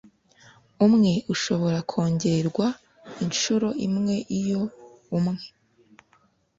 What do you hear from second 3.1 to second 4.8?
inshuro imwe Iyo